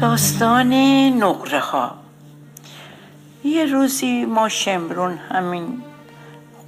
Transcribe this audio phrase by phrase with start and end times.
[0.00, 0.72] داستان
[1.22, 1.94] نقره ها
[3.44, 5.82] یه روزی ما شمرون همین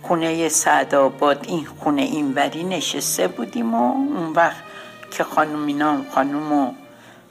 [0.03, 4.63] خونه سعدآباد این خونه اینوری نشسته بودیم و اون وقت
[5.11, 6.73] که خانم اینام خانم و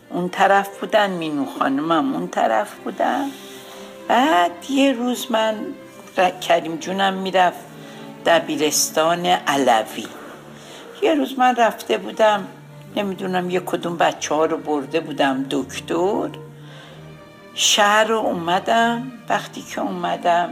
[0.09, 3.25] اون طرف بودن مینو خانمم اون طرف بودن.
[4.07, 5.55] بعد یه روز من
[6.41, 7.65] کریم جونم می‌رفت
[8.25, 10.07] دبیرستان علوی.
[11.01, 12.47] یه روز من رفته بودم
[12.95, 16.29] نمی‌دونم یه کدوم بچه ها رو برده بودم دکتر.
[17.53, 19.11] شهر رو اومدم.
[19.29, 20.49] وقتی که اومدم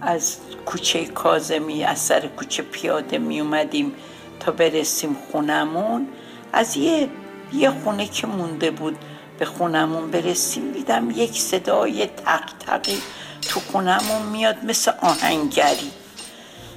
[0.00, 3.92] از کوچه کازمی از سر کوچه پیاده می اومدیم
[4.40, 6.08] تا برسیم خونمون.
[6.52, 7.08] از یه
[7.52, 8.98] یه خونه که مونده بود
[9.38, 12.98] به خونمون برسیم دیدم یک صدای تق تقی
[13.42, 15.90] تو خونمون میاد مثل آهنگری.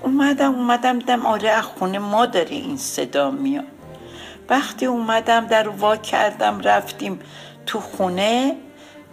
[0.02, 3.77] اومدم اومدم دیدم آره خونه ما داره این صدا میاد.
[4.50, 7.20] وقتی اومدم در وا کردم رفتیم
[7.66, 8.56] تو خونه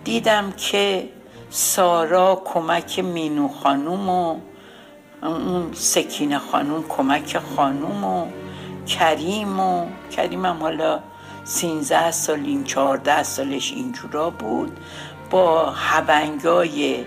[0.04, 1.08] دیدم که
[1.50, 4.36] سارا کمک مینو خانوم و
[5.22, 8.26] اون سکینه خانوم کمک خانوم و
[8.86, 11.00] کریم و کریم هم حالا
[11.44, 14.78] سینزه سال این چهارده سالش اینجورا بود.
[15.30, 17.04] با هونگای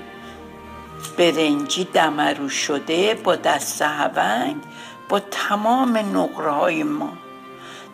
[1.17, 4.55] برنجی دمرو شده با دست هونگ
[5.09, 7.09] با تمام نقره های ما.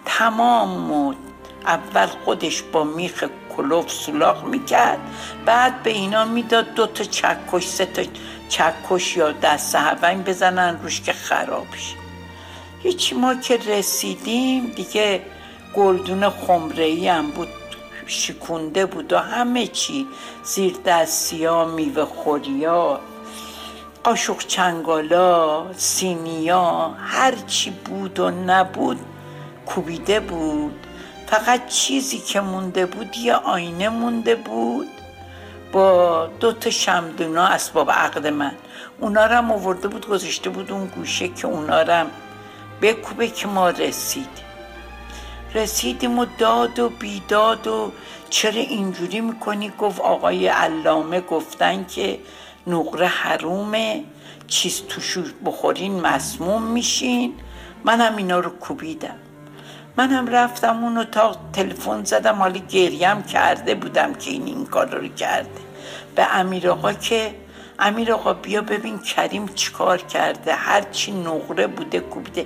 [0.06, 1.16] تمام
[1.66, 3.24] اول خودش با میخ
[3.58, 5.00] کلوف سولاخ می‌کرد
[5.46, 8.04] بعد به اینا می‌داد دو تا چکش سه تا
[8.50, 11.96] چکش یا دست هونگ بزنن روش که خراب شه.
[12.84, 15.22] هیچی ما که رسیدیم دیگه
[15.76, 17.48] گلدون خمره ای هم بود
[18.08, 20.08] شکونده بود و همه چی.
[20.44, 23.00] زیر دستی ها میوه خوریا
[24.04, 29.00] قاشق چنگالا سینیا هر چی بود و نبود
[29.66, 30.88] کوبیده بود.
[31.28, 34.88] فقط چیزی که مونده بود یه آینه مونده بود.
[35.72, 38.52] با دو تا شمدونا اسباب عقد من.
[39.00, 42.06] اونا رو هم آورده بود گذاشته بود اون گوشه که اونا رو
[42.82, 44.46] بکوبه که ما رسیدیم.
[45.56, 47.92] رسیدیم و داد و بیداد و
[48.30, 52.20] چرا اینجوری می‌کنی؟ گفت آقای علامه گفتن که
[52.68, 54.04] نقره حرومه.
[54.48, 57.34] چیز توش بخورین مسموم میشین.
[57.84, 59.16] منم اینا رو کوبیدم.
[59.98, 65.08] منم رفتم اون اتاق تلفن زدم حالی گریم کرده بودم که این این کار رو
[65.08, 65.62] کرده.
[66.16, 67.36] به امیر آقا که
[67.80, 72.46] امیر آقا بیا ببین کریم چیکار کرده هرچی نقره بوده کوبیده.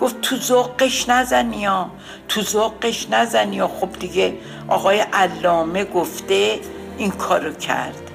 [0.00, 1.90] گفت تو ذوقش نزنی ها
[2.28, 3.68] تو ذوقش نزنی ها.
[3.68, 4.34] خب دیگه
[4.68, 6.60] آقای علامه گفته
[6.98, 8.10] این کارو کرد.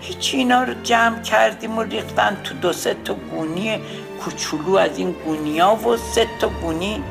[0.00, 3.80] هیچ اینا رو جمع کردیم و ریختن تو دو سه تا گونی
[4.24, 7.02] کوچولو از این گونیا و سه تا گونی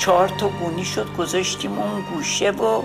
[0.00, 2.82] چهار تا گونی شد گذاشتیم اون گوشه و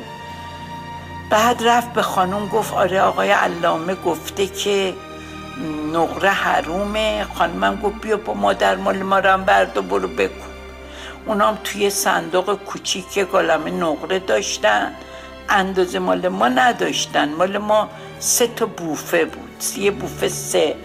[1.29, 4.93] بعد رفت به خانم گفت آره آقای علامه گفته که
[5.93, 7.25] نقره حرومه.
[7.33, 10.51] خانمم گفت بیا با مادر مال ما رو هم برد و برو بکن.
[11.25, 14.91] اونام توی صندوق کوچیک گالمه نقره داشتن.
[15.49, 17.29] اندازه مال ما نداشتن.
[17.29, 17.89] مال ما
[18.19, 19.63] سه تا بوفه بود.
[19.77, 20.75] یه بوفه سه.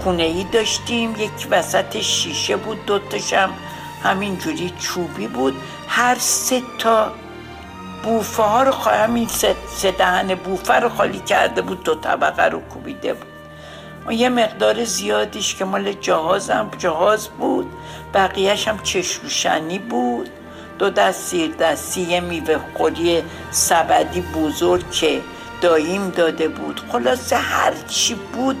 [0.00, 1.14] خونه ای داشتیم.
[1.18, 2.86] یک وسط شیشه بود.
[2.86, 3.50] دوتاشم
[4.04, 5.54] همینجوری چوبی بود.
[5.88, 7.12] هر سه تا
[8.02, 9.28] بوفه ها رو همین
[9.68, 13.26] سه دهن بوفه رو خالی کرده بود دو طبقه رو کوبیده بود.
[14.06, 17.66] و یه مقدار زیادیش که مال جهازم جهاز بود.
[18.14, 20.30] بقیهش هم چشروشنی بود.
[20.78, 25.20] دو دست زیر دستی یه میوه خوری سبدی بزرگ که
[25.60, 26.80] داییم داده بود.
[26.92, 28.56] خلاصه هر چی بود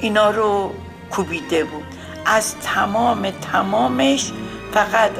[0.00, 0.74] اینا رو
[1.10, 1.84] کوبیده بود.
[2.26, 4.32] از تمام تمامش
[4.72, 5.10] فقط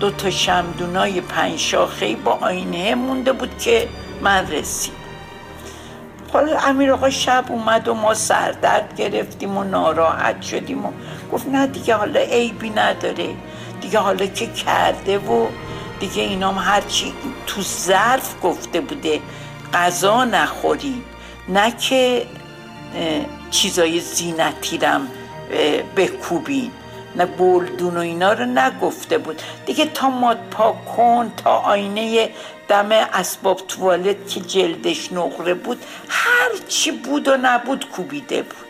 [0.00, 3.88] دو تا شمدونای پنج شاخه با آینه مونده بود که
[4.22, 4.98] من رسید
[6.32, 10.92] حالا امیر آقا شب اومد و ما سردرد گرفتیم و ناراحت شدیم و
[11.32, 13.28] گفت نه دیگه حالا عیبی نداره.
[13.80, 15.46] دیگه حالا که کرده و
[16.00, 17.12] دیگه اینام هرچی
[17.46, 19.20] تو ظرف گفته بوده
[19.74, 21.02] غذا نخوری
[21.48, 22.26] نه که
[23.50, 25.08] چیزای زینتی رم
[25.96, 26.70] بکوبین
[27.16, 29.42] نه بولدون و اینا رو نگفته بود.
[29.66, 32.30] دیگه تا ماد پاک کن تا آینه
[32.68, 38.68] دم اسباب توالت که جلدش نقره بود هر چی بود و نبود کوبیده بود.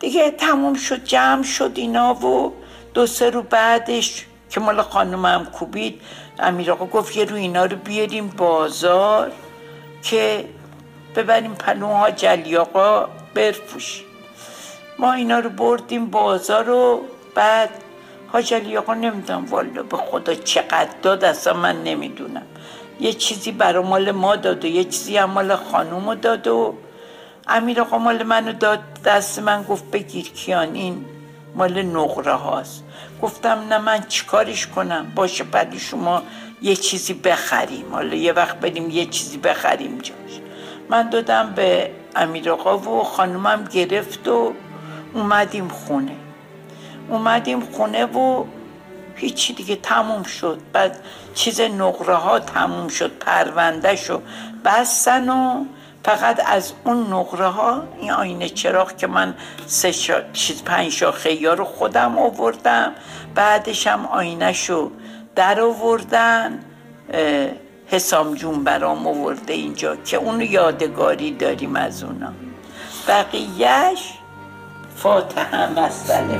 [0.00, 2.52] دیگه تموم شد جمع شد اینا و
[2.94, 6.00] دو سه رو بعدش که مال خانمم کوبید
[6.38, 9.32] امیر آقا گفت یه رو اینا رو بیاریم بازار
[10.02, 10.44] که
[11.16, 14.13] ببریم پنوها جلی آقا برفوشیم.
[14.98, 17.00] ما اینا رو بردیم بازار و
[17.34, 17.70] بعد
[18.32, 22.42] حاج علی آقا نمی‌دونم والا به خدا چقدر داد اصلا من نمی‌دونم.
[23.00, 26.74] یه چیزی برای مال ما داد و یه چیزی هم مال خانومو داد و
[27.46, 28.80] امیر آقا مال منو داد.
[29.04, 31.04] دست من گفت بگیر کیان این
[31.54, 32.84] مال نقره هاست.
[33.22, 36.22] گفتم نه من چیکارش کنم؟ باشه بعد شما
[36.62, 37.84] یه چیزی بخریم.
[37.92, 40.40] حالا یه وقت بریم یه چیزی بخریم جاش.
[40.88, 44.52] من دادم به امیر آقا و خانومم گرفت و
[45.14, 46.16] اومدیم خونه.
[47.08, 48.44] اومدیم خونه و
[49.16, 50.60] هیچی دیگه تموم شد.
[50.72, 50.96] بعد
[51.34, 54.22] چیز نقره ها تموم شد پرونده شد
[54.64, 55.64] بستن و
[56.04, 59.34] فقط از اون نقره ها این آینه چراغ که من
[59.66, 60.32] سه شا...
[60.32, 62.92] چیز پنج شاخه رو خودم آوردم
[63.34, 64.90] بعدش هم آینه شو
[65.34, 66.58] در آوردن.
[67.86, 72.32] حسام جون برام آورده اینجا که اون یادگاری داریم از اونا.
[73.08, 74.12] بقیهش
[74.96, 76.38] فاتحه مسئله